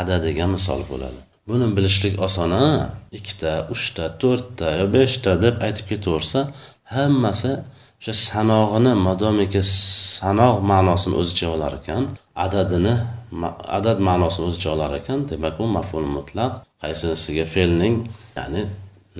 adadiga 0.00 0.46
misol 0.56 0.82
bo'ladi. 0.90 1.20
Buni 1.48 1.66
bilishlik 1.76 2.14
oson 2.26 2.52
a 2.64 2.66
ikkita 3.18 3.52
uchta 3.74 4.04
to'rtta 4.22 4.66
yo 4.80 4.86
beshta 4.96 5.30
deb 5.44 5.54
aytib 5.66 5.86
ketaversa 5.92 6.40
hammasi 6.94 7.52
o'sha 8.00 8.12
sanog'ini 8.28 8.92
modomiki 9.06 9.62
sanoq 10.20 10.56
ma'nosini 10.70 11.14
o'zicha 11.22 11.46
olar 11.54 11.72
ekan 11.80 12.02
adadini 12.46 12.94
adad 13.78 13.98
ma'nosini 14.08 14.44
o'zicha 14.50 14.68
olar 14.74 14.90
ekan 15.00 15.18
demak 15.30 15.54
bu 15.60 15.66
maful 15.76 16.06
mutlaq. 16.16 16.52
Qaysinisiga 16.82 17.44
fe'lning 17.54 17.94
ya'ni 18.38 18.62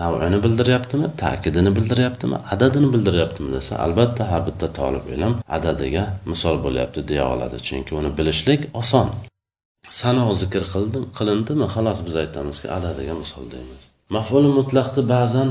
navini 0.01 0.39
bildiryaptimi 0.45 1.07
ta'kidini 1.23 1.71
bildiryaptimi 1.77 2.37
adadini 2.55 2.89
bildiryaptimi 2.95 3.51
desa 3.57 3.73
albatta 3.85 4.23
har 4.31 4.43
bitta 4.49 4.67
tolib 4.79 5.07
ilm 5.15 5.33
adadiga 5.57 6.05
misol 6.31 6.57
bo'lyapti 6.65 7.01
deya 7.11 7.25
oladi 7.35 7.59
chunki 7.69 7.93
uni 8.01 8.11
bilishlik 8.19 8.61
oson. 8.81 9.09
Sano 10.01 10.25
zikr 10.43 10.65
qildim 10.73 11.05
qilindimi? 11.19 11.67
Xolos 11.75 11.99
biz 12.07 12.15
aytamizki 12.23 12.69
adadiga 12.79 13.15
misol 13.23 13.45
deymiz. 13.55 13.83
Maful 14.17 14.47
mutlaqni 14.59 15.03
ba'zan 15.15 15.49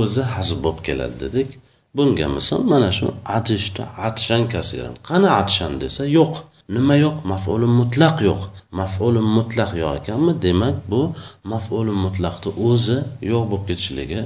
o'zi 0.00 0.22
hazb 0.34 0.58
bo'lib 0.64 0.80
keladi 0.88 1.16
dedik. 1.24 1.48
Bunga 1.96 2.28
misol 2.36 2.62
mana 2.72 2.90
shu 2.98 3.06
atishda 3.38 3.84
atshan 4.08 4.42
kasiran. 4.52 4.94
Qani 5.08 5.28
atshan 5.40 5.72
desa 5.82 6.02
yo'q. 6.18 6.34
Nima 6.76 6.94
yo'q? 7.04 7.16
Maf'ulun 7.32 7.72
mutlaq 7.80 8.16
yo'q. 8.28 8.40
Maf'ulun 8.80 9.28
mutlaq 9.38 9.70
yo'q 9.82 9.92
ekanmi? 10.00 10.32
Demak 10.46 10.76
bu 10.90 11.00
maf'ulun 11.52 11.98
mutlaqni 12.06 12.50
o'zi 12.68 12.98
yo'q 13.32 13.44
bo'lib 13.50 13.64
ketishligi 13.70 14.20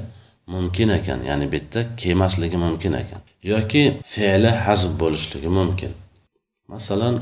mumkin 0.55 0.89
ekan. 0.99 1.19
Ya'ni 1.31 1.47
bu 1.53 1.57
yerda 1.59 1.81
kelmasligi 2.03 2.59
mumkin 2.67 2.93
ekan. 3.03 3.21
Yoki 3.53 3.83
fe'li 4.15 4.51
hazb 4.65 4.93
bo'lishligi 5.03 5.51
mumkin. 5.59 5.93
Masalan 6.73 7.15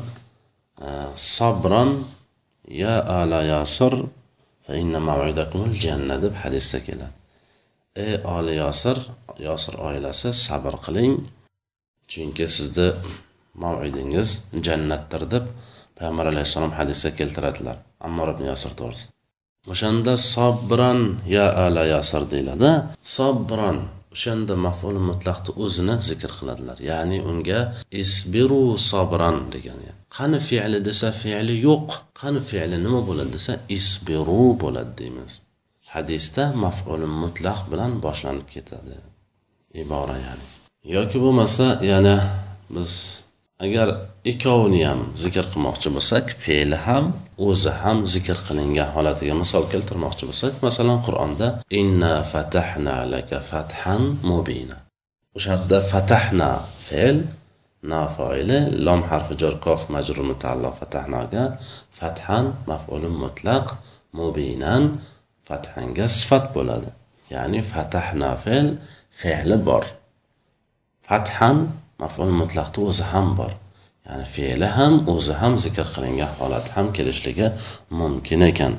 e, 0.87 0.89
sabron 1.37 1.91
ya 2.83 2.95
ala 3.19 3.41
yasir 3.53 3.95
fa 4.65 4.73
inna 4.83 4.99
mav'idakumul 5.09 5.73
janna 5.85 6.17
deb 6.25 6.35
hadisda 6.43 6.79
keladi. 6.87 7.18
Ey 7.97 8.15
oli 8.37 8.55
yosir 8.63 8.99
yosir 9.47 9.75
oilasi 9.89 10.29
sabr 10.47 10.75
qiling. 10.85 11.15
Chunki 12.11 12.47
sizni 12.57 12.89
mav'idingiz 13.63 14.29
jannatdir 14.67 15.23
deb 15.35 15.45
payg'ambar 15.97 16.27
alayhissalom 16.33 16.73
hadisda 16.79 17.11
keltiradilar. 17.19 17.77
Ammor 18.07 18.29
ibn 18.35 18.45
yosir 18.53 18.73
to'g'risida 18.81 19.13
o'shanda 19.73 20.13
sobbiron 20.35 21.01
ya 21.37 21.47
ala 21.65 21.83
yosir 21.95 22.23
deyiladi. 22.33 22.71
Sobbiron 23.17 23.79
o'shanda 24.15 24.55
maful 24.67 24.97
mutlaqni 25.11 25.51
o'zini 25.65 25.95
zikr 26.09 26.31
qiladilar. 26.39 26.77
Ya'ni 26.91 27.19
unga 27.31 27.61
isbiru 28.03 28.63
sobran 28.91 29.37
degan 29.55 29.79
qani 30.17 30.39
fe'li 30.49 30.79
desa 30.89 31.09
fe'li 31.23 31.55
yo'q 31.69 31.89
qani 32.21 32.41
fe'li 32.51 32.77
nima 32.85 33.01
bo'ladi 33.09 33.31
desa 33.37 33.53
isbiru 33.79 34.45
bo'ladi 34.63 34.93
deymiz. 35.01 35.33
Hadisda 35.95 36.45
maf'ul 36.65 37.03
mutlaq 37.23 37.61
bilan 37.73 37.93
boshlanib 38.05 38.49
ketadi. 38.55 38.97
Ibora 39.83 40.17
ya'ni. 40.27 40.47
Yoki 40.97 41.19
bo'lmasa 41.25 41.67
yana 41.93 42.17
biz 42.75 42.93
agar 43.67 43.89
ikkovini 44.31 44.81
ham 44.89 45.01
zikr 45.23 45.45
qilmoqchi 45.53 45.89
bo'lsak 45.97 46.25
fe'li 46.45 46.79
ham 46.87 47.05
o'zi 47.49 47.73
ham 47.83 47.99
zikr 48.15 48.37
qilingan 48.47 48.89
holatiga 48.95 49.35
misol 49.43 49.65
keltirmoqchi 49.73 50.25
bo'lsak 50.31 50.55
masalan 50.67 50.99
qur'onda 51.07 51.49
inna 51.81 52.15
fatahna 52.33 52.97
laka 53.15 53.39
fathan 53.51 54.03
mubina 54.31 54.77
o'sha 55.37 55.51
yerda 55.57 55.79
fatahna 55.93 56.51
fe'l 56.87 57.19
na 57.91 58.03
foili 58.17 58.59
lom 58.87 59.01
harfi 59.11 59.35
jor 59.43 59.55
kof 59.67 59.81
majrur 59.95 60.25
mutaallo 60.31 60.71
fatahnoga 60.81 61.45
fathan 61.99 62.45
maf'ulun 62.71 63.15
mutlaq 63.25 63.67
mubinan 64.19 64.83
fathanga 65.49 66.07
sifat 66.19 66.45
bo'ladi. 66.57 66.91
Ya'ni 67.35 67.61
fatahna 67.73 68.31
fe'l 68.45 68.69
fe'li 69.21 69.57
bor. 69.69 69.85
Fathan 71.07 71.59
maf'ul 72.03 72.33
mutlaqni 72.41 72.81
o'zi 72.91 73.05
ham 73.13 73.29
bor. 73.39 73.53
Ya'ni 74.07 74.27
fe'li 74.35 74.69
ham 74.77 74.95
o'zi 75.15 75.35
ham 75.41 75.55
zikr 75.65 75.87
qilingan 75.95 76.33
holat 76.39 76.67
ham 76.75 76.87
kelishligi 76.97 77.47
mumkin 78.01 78.41
ekan. 78.51 78.75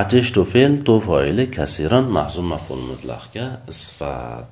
Atishtu 0.00 0.42
fe'l 0.52 0.72
tu 0.86 0.94
foili 1.06 1.44
kasiran 1.56 2.06
mahzum 2.16 2.46
maf'ul 2.54 2.82
mutlaqga 2.90 3.46
isfat. 3.72 4.48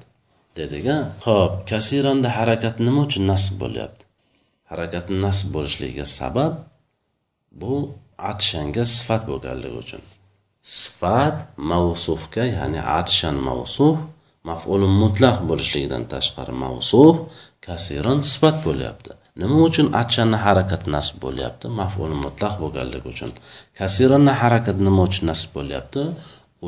Dediga 0.58 0.96
ho'p 1.26 1.52
kasiranda 1.70 2.28
harakat 2.38 2.76
nima 2.86 3.00
uchun 3.06 3.24
nasb 3.32 3.54
bo'lyapti? 3.62 4.02
Harakatni 4.70 5.16
nasb 5.26 5.46
bo'lishligiga 5.54 6.06
sabab 6.18 6.52
bu 7.60 7.74
atshanga 8.30 8.84
sifat 8.94 9.22
bo'lganligi 9.30 9.78
uchun. 9.84 10.02
Sifat 10.62 11.36
mavsufga 11.56 12.44
ya'ni 12.56 12.80
atshan 13.00 13.36
mavsuf 13.48 13.96
maf'ul 14.48 14.82
mutlaq 15.02 15.36
bo'lishligidan 15.48 16.04
tashqari 16.12 16.54
mavsuf 16.64 17.14
kasiron 17.66 18.20
sifat 18.32 18.56
bo'lyapti. 18.66 19.10
Nima 19.40 19.56
uchun 19.68 19.86
atshanni 20.02 20.38
harakat 20.46 20.82
nasb 20.94 21.14
bo'lyapti? 21.24 21.66
Maf'ul 21.80 22.12
mutlaq 22.24 22.54
bo'lganligi 22.62 23.06
uchun. 23.12 23.30
Kasironni 23.78 24.32
harakat 24.42 24.76
nima 24.86 25.00
uchun 25.08 25.24
nasb 25.30 25.48
bo'lyapti? 25.56 26.02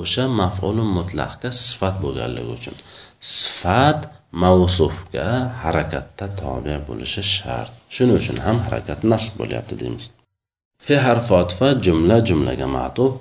O'sha 0.01 0.25
maf'ul 0.41 0.79
mutlaqga 0.97 1.51
sifat 1.67 1.95
bo'lganligi 2.05 2.51
uchun. 2.59 2.77
Sifat 3.37 4.01
mavsufga 4.43 5.29
harakatda 5.65 6.27
tobe 6.41 6.75
bo'lishi 6.89 7.23
shart. 7.37 7.73
Shuning 7.95 8.17
uchun 8.23 8.39
ham 8.47 8.57
harakat 8.67 9.01
nasb 9.13 9.33
bo'lyapti 9.41 9.75
deymiz. 9.83 10.05
Fe 10.87 10.97
harfotifa 11.07 11.69
jumla 11.85 12.17
jumlaga 12.29 12.67
ma'tuf 12.77 13.13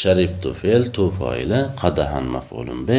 sharibtu 0.00 0.48
fe'l 0.60 0.84
tu 0.94 1.04
qadahan 1.82 2.26
maf'ulun 2.36 2.80
be 2.88 2.98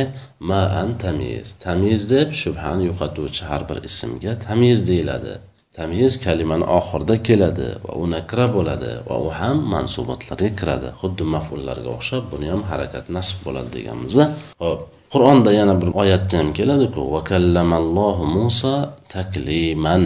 ma'an 0.50 0.90
tamiz. 1.04 1.48
Tamiz 1.66 2.00
deb 2.14 2.30
shubhani 2.42 2.84
yo'qotuvchi 2.90 3.44
har 3.50 3.62
bir 3.70 3.78
ismga 3.90 4.32
tamiz 4.48 4.78
deyiladi. 4.90 5.34
Tamyiz 5.78 6.14
kalimani 6.26 6.66
oxirida 6.80 7.16
keladi 7.28 7.68
va 7.84 7.92
u 8.02 8.04
nakra 8.16 8.46
bo'ladi 8.56 8.92
va 9.08 9.16
u 9.28 9.30
ham 9.40 9.58
mansubotlarga 9.74 10.50
kiradi. 10.60 10.90
Xuddi 11.02 11.24
mafullarga 11.36 11.90
o'xshab 11.98 12.24
buni 12.32 12.48
ham 12.54 12.62
harakat 12.72 13.06
nasb 13.16 13.38
bo'ladi 13.46 13.70
deganmiz 13.78 14.16
hop 14.64 14.80
qur'onda 15.14 15.52
yana 15.60 15.76
bir 15.82 15.90
oyatda 16.02 16.36
ham 16.42 16.50
keladiku 16.60 17.02
va 17.14 17.22
kallamallohu 17.32 18.24
muso 18.38 18.76
takliman. 19.16 20.04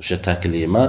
O'sha 0.00 0.16
taklima 0.28 0.84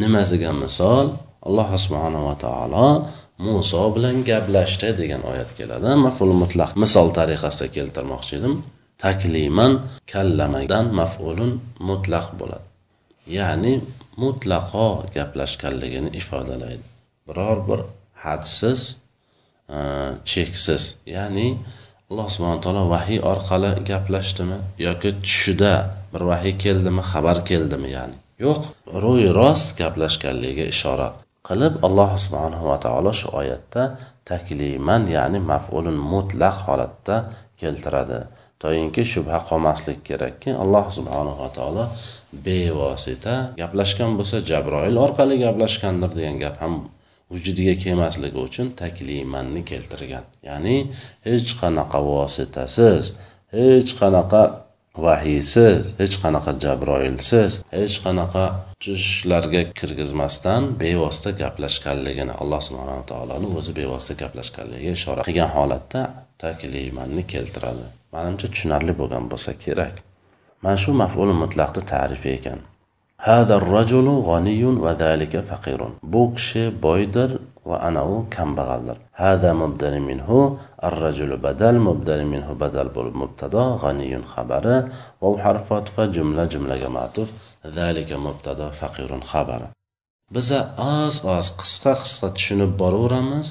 nimasiga 0.00 0.50
misol? 0.62 1.06
Alloh 1.46 1.68
subhanava 1.84 2.34
taolo 2.44 2.88
muso 3.38 3.94
bilan 3.96 4.24
gaplashdi 4.24 4.90
degan 4.98 5.22
oyat 5.30 5.50
keladi. 5.58 5.94
Maful 6.06 6.32
mutlaq 6.42 6.70
misol 6.82 7.08
tariqasida 7.18 7.68
keltirmoqchi 7.76 8.34
edim. 8.40 8.54
Takliman 9.02 9.72
kallamadan 10.12 10.86
maf'ulun 11.00 11.52
mutlaq 11.88 12.26
bo'ladi. 12.40 12.66
Ya'ni 13.38 13.74
mutlaqo 14.22 14.88
gaplashganligini 15.16 16.10
ifodalaydi. 16.20 16.84
Biror 17.26 17.58
bir 17.68 17.80
hadsiz 18.24 18.80
e, 19.76 19.78
cheksiz. 20.30 20.82
Ya'ni 21.16 21.48
alloh 22.10 22.28
subhana 22.34 22.60
taolo 22.64 22.84
vahiy 22.94 23.20
orqali 23.32 23.70
gaplashdimi 23.90 24.58
yoki 24.86 25.10
tushida 25.24 25.74
bir 26.12 26.22
vahiy 26.30 26.54
keldimi 26.64 27.02
xabar 27.12 27.38
keldimi 27.50 27.88
ya'ni 27.96 28.16
yo'q. 28.46 28.62
Ro'y 29.04 29.24
rost 29.40 29.68
gaplashganligiga 29.80 30.66
ishora 30.74 31.08
qilib 31.48 31.74
alloh 31.86 32.10
subhanahu 32.24 32.64
va 32.70 32.78
taolo 32.86 33.12
shu 33.20 33.28
oyatda 33.40 33.82
takliman 34.30 35.02
ya'ni 35.16 35.40
maf'ulun 35.52 35.98
mutlaq 36.12 36.56
holatda 36.66 37.16
keltiradi. 37.60 38.20
Toinki 38.62 39.02
shubha 39.12 39.38
qolmaslik 39.48 40.00
kerakki 40.08 40.50
alloh 40.62 40.86
subhanava 40.96 41.48
taolo 41.56 41.84
bevosita 42.46 43.34
gaplashgan 43.60 44.10
bo'lsa 44.18 44.36
jabroil 44.50 44.96
orqali 45.06 45.36
gaplashgandir 45.44 46.10
degan 46.18 46.36
gap 46.44 46.56
ham 46.62 46.74
vujudiga 47.32 47.74
kelmasligi 47.84 48.38
uchun 48.48 48.66
taklimanni 48.82 49.62
keltirgan. 49.70 50.24
Ya'ni 50.48 50.76
hech 51.28 51.50
qanaqa 51.60 51.98
vositasiz 52.10 53.04
hech 53.56 53.90
qanaqa 54.00 54.42
vahiysiz 55.02 55.94
hech 56.00 56.16
qanaqa 56.22 56.52
jabroilsiz 56.64 57.52
hech 57.76 57.96
qanaqa 58.04 58.44
tushlarga 58.84 59.62
kirgizmasdan 59.78 60.62
bevosita 60.82 61.30
gaplashganligini 61.42 62.34
alloh 62.42 62.60
subhanava 62.68 63.02
taoloni 63.10 63.48
o'zi 63.58 63.72
bevosita 63.80 64.14
gaplashganligiga 64.22 64.92
ishora 64.98 65.26
qilgan 65.28 65.50
holatda 65.56 66.02
taklimanni 66.44 67.22
keltiradi. 67.32 67.86
Manimcha 68.14 68.46
tushunarli 68.52 68.94
bo'lgan 69.00 69.24
bo'lsa 69.32 69.52
kerak. 69.64 69.94
Mana 70.62 70.76
shu 70.82 70.92
maf'ul 71.02 71.34
mutlaqni 71.42 71.82
ta'rifi 71.92 72.30
ekan. 72.38 72.60
bu 76.12 76.22
kishi 76.34 76.62
boydir 76.82 77.30
va 77.68 77.76
anavi 77.88 78.18
kambag'aldir. 78.36 78.96
Badal 81.44 81.76
mubtado 83.20 83.64
g'aniyun 83.82 84.24
xabari 84.32 84.76
vov 85.22 85.34
harfi 85.44 85.72
otifa 85.80 86.04
jumla 86.16 86.44
jumlaga 86.52 86.90
matuf 86.98 87.28
mubtado 88.26 88.66
faqirun 88.80 89.22
xabari. 89.30 89.68
Biza 90.34 90.60
oz 90.96 91.14
oz 91.36 91.46
qisqa 91.60 91.92
qisqa 92.02 92.28
tushunib 92.36 92.72
boraveramiz. 92.82 93.46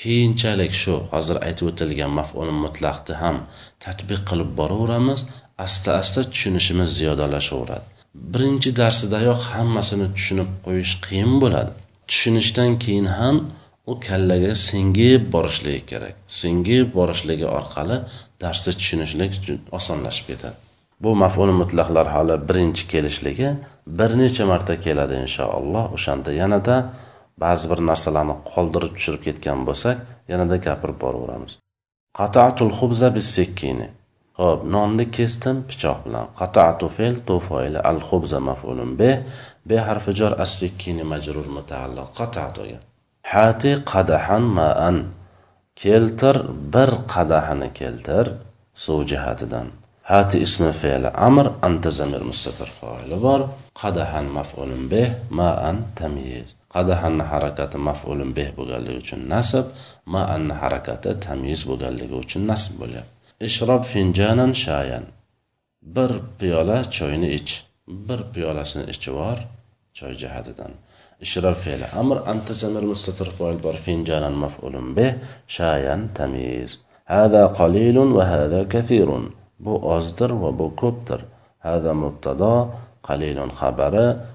Keyinchalik 0.00 0.72
shu 0.82 0.94
hozir 1.12 1.36
aytib 1.46 1.66
o'tilgan 1.70 2.10
maful 2.18 2.50
mutlaqni 2.64 3.14
ham 3.22 3.36
tadbiq 3.84 4.20
qilib 4.30 4.50
boraveramiz. 4.60 5.20
Asta 5.66 5.90
asta 6.00 6.20
tushunishimiz 6.32 6.90
ziyodalashaveradi 6.98 7.97
birinchi 8.14 8.70
darsidayoq 8.80 9.40
hammasini 9.52 10.06
tushunib 10.16 10.50
qo'yish 10.66 10.94
qiyin 11.06 11.32
bo'ladi. 11.42 11.72
Tushunishdan 12.08 12.78
keyin 12.84 13.08
ham 13.18 13.36
u 13.90 13.92
kallaga 14.06 14.52
singib 14.68 15.22
borishligi 15.34 15.82
kerak. 15.90 16.14
Singib 16.40 16.86
borishligi 16.98 17.46
orqali 17.58 17.96
darsni 18.42 18.72
tushunishlik 18.80 19.32
osonlashib 19.78 20.26
ketadi. 20.30 20.56
Bu 21.02 21.10
maf'ul 21.22 21.50
mutlaqlar 21.60 22.06
hali 22.14 22.36
birinchi 22.48 22.84
kelishligi 22.92 23.48
bir 23.98 24.10
necha 24.22 24.44
marta 24.52 24.74
keladi 24.86 25.14
inshaalloh. 25.24 25.84
O'shanda 25.96 26.30
yanada 26.42 26.76
ba'zi 27.44 27.64
bir 27.70 27.80
narsalarni 27.90 28.36
qoldirib 28.52 28.92
tushirib 28.96 29.22
ketgan 29.28 29.58
bo'lsak 29.68 29.96
yanada 30.32 30.56
gapirib 30.66 30.98
boraveramiz. 31.04 31.52
Qatatul 32.18 32.72
xubza 32.78 33.08
bisekkini 33.16 33.88
Xo'p, 34.38 34.60
nonni 34.74 35.04
kesdim 35.16 35.56
pichoq 35.68 35.98
bilan. 36.06 36.26
Qatatu 36.40 36.86
fe'l 36.96 37.16
tu 37.26 37.36
foili 37.46 37.80
al 37.90 38.00
khubza 38.08 38.38
maf'ulun 38.48 38.90
be 39.00 39.10
Bi 39.68 39.76
harfi 39.86 40.12
jar 40.20 40.32
as-sikkini 40.44 41.04
majrur 41.12 41.46
mutaalliq. 41.56 42.08
Qatatuga 42.18 42.78
hati 43.32 43.72
qadahan 43.92 44.44
ma'an. 44.58 44.96
Keltir 45.82 46.36
bir 46.74 46.90
qadahini 47.14 47.68
keltir. 47.80 48.26
Suv 48.84 49.00
jihatidan 49.10 49.66
hati 50.10 50.36
ismi 50.46 50.72
fe'li 50.82 51.08
amr 51.28 51.46
anta 51.66 51.90
zamir 51.98 52.22
mustatir 52.30 52.70
foili 52.78 53.16
bor. 53.26 53.40
Qadahan 53.82 54.26
maf'ulun 54.38 54.82
bih 54.92 55.08
ma'an 55.40 55.76
tamyiz. 55.98 56.48
Qadahanni 56.74 57.24
harakati 57.32 57.78
maf'ulun 57.88 58.30
bih 58.38 58.48
bo'lganligi 58.58 58.98
uchun 59.04 59.20
nasb 59.34 59.64
ma'anni 60.14 60.54
harakati 60.62 61.10
tamyiz 61.26 61.60
bo'lganligi 61.70 62.14
uchun 62.24 62.42
nasb 62.50 62.72
bo'lyapti 62.82 63.17
اشرب 63.42 63.82
فنجانا 63.82 64.52
شايا 64.52 65.02
بر 65.82 66.10
bir 66.10 66.20
piyola 66.38 66.82
choyni 66.90 67.40
بر 67.88 68.20
bir 68.34 68.64
سن 68.64 68.86
ichivor 68.92 69.38
choy 69.94 70.12
jihatidan. 70.14 70.72
اشرب 71.22 71.52
فعل 71.52 71.82
أمر 72.00 72.30
انت 72.32 72.52
زمر 72.52 72.84
مستتر 72.84 73.28
فعل 73.30 73.56
بر 73.64 73.76
فنجانا 73.76 74.28
مفعول 74.28 74.94
به 74.94 75.14
شايا 75.46 76.08
تمييز 76.14 76.78
هذا 77.06 77.46
قليل 77.46 77.98
وهذا 77.98 78.62
كثير 78.62 79.08
بو 79.60 79.96
ازدر 79.96 80.32
وبو 80.34 80.70
كبتر 80.70 81.20
هذا 81.60 81.92
مبتدا 81.92 82.68
قليل 83.02 83.52
خبر 83.52 83.94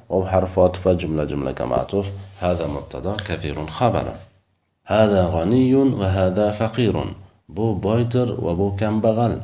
وبحرف 0.09 0.59
عطف 0.59 0.87
جملة 0.87 1.23
جملة 1.23 1.51
كمعطوف 1.51 2.07
هذا 2.39 2.67
مبتدا 2.67 3.13
كثير 3.27 3.67
خبر 3.67 4.05
هذا 4.85 5.21
غني 5.25 5.75
وهذا 5.75 6.51
فقير 6.51 6.95
bu 7.56 7.66
boydir 7.86 8.28
va 8.44 8.52
bu 8.60 8.66
kambag'al 8.80 9.34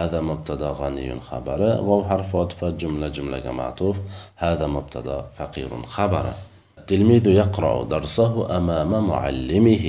هذا 0.00 0.20
مبتدا 0.30 0.70
غني 0.80 1.20
خبر 1.20 1.60
واو 1.86 2.00
حرف 2.08 2.36
عطف 2.36 2.64
جملة 2.64 3.08
جملة 3.16 3.46
معطوف 3.60 3.96
هذا 4.44 4.66
مبتدا 4.66 5.18
فقير 5.36 5.70
خبر 5.96 6.24
التلميذ 6.78 7.26
يقرأ 7.42 7.84
درسه 7.94 8.56
أمام 8.58 8.90
معلمه 9.12 9.86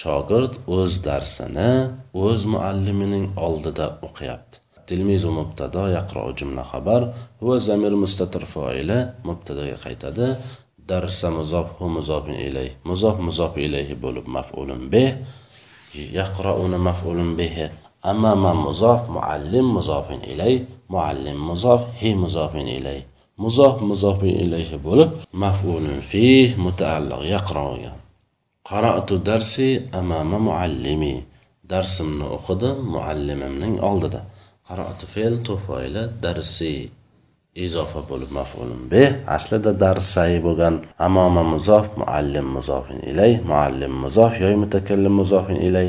shogird 0.00 0.54
o'z 0.76 0.92
darsini 1.06 1.72
o'z 2.24 2.42
muallimining 2.54 3.26
oldida 3.46 3.86
o'qiyapti 4.06 4.56
tilmiz 4.88 5.24
mubtado 5.38 5.82
yaqro 5.96 6.22
jumla 6.38 6.64
xabar 6.72 7.02
va 7.46 7.56
zamir 7.68 7.92
mustatir 8.02 8.44
foila 8.54 8.98
mubtadoga 9.28 9.76
qaytadi 9.84 10.28
darsa 10.90 11.28
muzof 11.38 11.66
hu 11.78 11.86
muzofin 11.96 12.36
ilayh 12.48 12.70
muzof 12.90 13.16
muzof 13.28 13.52
ilayhi 13.66 13.94
bo'lib 14.04 14.26
maf'ulun 14.36 14.82
bih 14.94 15.10
yaqrouna 16.19 16.77
maf'ulun 16.87 17.31
bihi 17.39 17.65
amama 18.11 18.51
muzof 18.65 19.01
muallim 19.15 19.67
muzofin 19.77 20.21
ilayh 20.33 20.61
muallim 20.93 21.37
muzof 21.49 21.81
hi 22.01 22.09
muzofin 22.23 22.67
ilayh 22.77 23.03
muzof 23.43 23.75
muzofin 23.89 24.35
ilayhi 24.45 24.77
bo'lib 24.87 25.09
maf'ulun 25.43 25.99
fih 26.09 26.49
mutaalliq 26.65 27.21
yaqroga 27.33 27.91
qaratu 28.69 29.15
darsi 29.29 29.69
amama 29.99 30.37
muallimi 30.47 31.15
darsimni 31.71 32.25
o'qidim 32.37 32.77
muallimimning 32.93 33.75
oldida 33.89 34.21
qaratu 34.67 35.05
fe'l 35.13 35.35
tufoyli 35.47 36.03
darsi 36.25 36.73
izofa 37.65 37.99
bo'lib 38.09 38.31
maf'ulun 38.39 38.81
be 38.91 39.03
aslida 39.35 39.71
dars 39.83 40.05
sayi 40.15 40.39
bo'lgan 40.47 40.75
amoma 41.07 41.43
muzof 41.53 41.85
muallim 42.01 42.47
muzofin 42.57 42.99
ilay 43.11 43.33
muallim 43.49 43.93
muzof 44.03 44.33
yoy 44.43 44.55
mutakallim 44.63 45.13
muzofin 45.21 45.59
ilay 45.67 45.87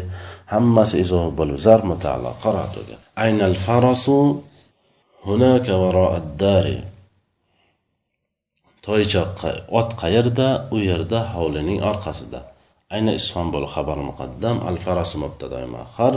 hammasi 0.52 0.94
izofa 1.04 1.30
bo'lib 1.40 1.58
zar 1.66 1.80
mutaallo 1.90 2.30
qarot 2.44 2.70
bo'lgan 2.76 3.00
aynal 3.24 3.56
farasu 3.66 4.18
hunaka 5.28 5.74
varo 5.82 6.06
dari. 6.38 6.78
Toychoq 8.84 9.42
ot 9.78 9.90
qayerda 10.00 10.48
u 10.74 10.78
yerda 10.88 11.20
hovlining 11.34 11.80
orqasida. 11.90 12.40
Ayna 12.94 13.12
isfon 13.18 13.50
bo'lib 13.54 13.70
xabar 13.76 13.98
muqaddam 14.08 14.56
al 14.68 14.76
farasu 14.84 15.16
mubtadoi 15.24 15.66
mahar 15.76 16.14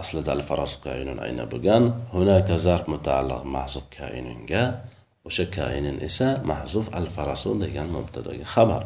aslida 0.00 0.30
al 0.36 0.42
faroz 0.48 0.72
kainun 0.84 1.18
ayna 1.26 1.44
bo'lgan. 1.52 1.84
Hunaka 2.14 2.54
zarf 2.66 2.84
mutaalliq 2.94 3.42
mahzuf 3.56 3.86
kainunga 3.98 4.62
o'sha 5.28 5.44
kainin 5.56 5.96
esa 6.08 6.28
mahzuf 6.50 6.86
al 6.98 7.06
farasu 7.16 7.50
degan 7.64 7.88
mubtadoga 7.96 8.46
xabar. 8.54 8.82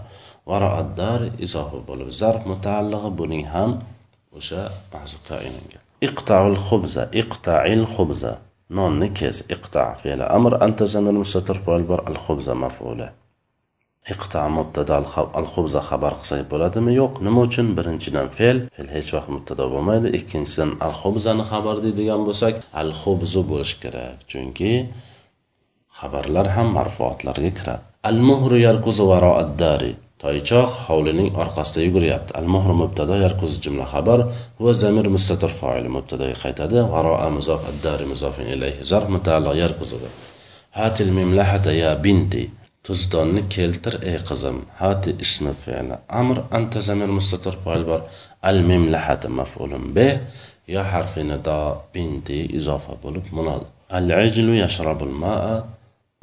Varoaddar 0.50 1.20
izofa 1.46 1.80
bo'lib 1.88 2.10
zarf 2.20 2.42
mutaallig'i 2.52 3.10
buning 3.20 3.44
ham 3.54 3.70
o'sha 4.38 4.62
mahzuf 4.94 5.22
kainunga 5.30 5.80
iqtaul 6.08 6.56
xubza 6.66 7.02
iqtail 7.22 7.82
xubza 7.94 8.32
nonni 8.78 9.08
kes 9.18 9.38
iqta 9.54 9.84
fe'li 10.02 10.26
amr 10.36 10.52
anta 10.66 10.86
zamir 10.94 11.16
mustatir 11.22 11.58
bor 11.90 12.00
al 12.10 12.16
xubza 12.24 12.54
maf'ula. 12.64 13.08
Iqta 14.08 14.48
mubtada 14.56 14.94
al 15.38 15.46
xubza 15.52 15.80
xabar 15.88 16.14
qilsak 16.20 16.42
bo'ladimi? 16.52 16.92
Yo'q. 17.00 17.20
Nima 17.26 17.40
uchun? 17.48 17.66
Birinchidan 17.78 18.28
fe'l. 18.36 18.58
Fe'l 18.76 18.88
hech 18.94 19.10
vaqt 19.16 19.30
mubtada 19.36 19.64
bo'lmaydi. 19.72 20.08
Ikkinchidan 20.18 20.70
al 20.86 20.94
xubzani 21.02 21.44
xabar 21.50 21.76
deydigan 21.84 22.20
bo'lsak 22.28 22.54
al 22.80 22.90
xubzu 23.02 23.40
bo'lishi 23.50 23.76
kerak. 23.82 24.16
Chunki 24.30 24.72
xabarlar 25.98 26.46
ham 26.56 26.68
marfuatlarga 26.78 27.50
kiradi. 27.58 27.84
Al 28.10 28.18
muhru 28.28 28.56
yarkuzu 28.66 29.04
varo 29.12 29.32
addari. 29.42 29.92
Toychoq 30.22 30.70
hovlining 30.86 31.28
orqasida 31.42 31.80
yuguryapti 31.86 32.32
al 32.40 32.48
muhru 32.54 32.74
mubtado 32.82 33.14
yarkuzu 33.24 33.56
jumla 33.64 33.86
xabar. 33.92 34.20
Va 34.64 34.72
zamir 34.82 35.06
mustatir 35.16 35.52
foil 35.60 35.86
mubtadoga 35.96 36.36
qaytadi. 36.44 36.78
Varo 36.94 37.14
muzof 37.36 37.62
addari 37.72 38.04
muzofin 38.12 38.48
ilayhi 38.54 38.80
zarf 38.90 39.08
mutaalliq 39.16 39.54
yarkuzuga 39.64 40.10
hatil 40.80 41.10
mimlahata 41.18 41.72
ya 41.82 41.90
binti. 42.04 42.42
Tuzdonni 42.86 43.42
keltir 43.54 43.94
ey 44.10 44.18
qizim 44.28 44.58
hati 44.80 45.10
ismi 45.24 45.52
fe'li 45.62 45.96
amr 46.20 46.36
anta 46.58 46.80
zamir 46.88 47.10
mustatir 47.18 47.54
foil 47.64 47.82
bor 47.90 48.00
al 48.50 48.58
mimlahata 48.70 49.28
maf'ulun 49.40 49.84
bih 49.96 50.14
yo 50.74 50.82
harfi 50.92 51.22
nido 51.30 51.58
binti 51.92 52.38
izofa 52.58 52.92
bo'lib 53.02 53.26
munod 53.36 53.62
ijlu 54.28 54.52
yashrabul 54.64 55.14
ma'a 55.22 55.54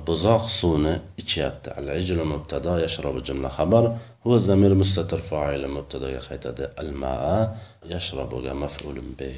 buzoq 0.08 0.44
suvni 0.60 0.94
ichyapti 1.22 1.70
al 1.80 1.88
ijlu 2.02 2.24
mubtado 2.34 2.74
yashrabu 2.86 3.20
jumla 3.28 3.50
xabar 3.58 3.86
huwa 4.24 4.38
zamir 4.48 4.74
mustatir 4.82 5.22
foili 5.30 5.68
mubtadoga 5.78 6.22
qaytadi 6.28 6.64
al 6.82 6.92
ma'a 7.02 7.38
yashrabuga 7.94 8.52
maf'ulun 8.64 9.10
bih 9.20 9.38